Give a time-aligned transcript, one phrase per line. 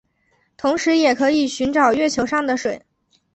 [0.57, 2.81] 同时也可以寻找月球上的水。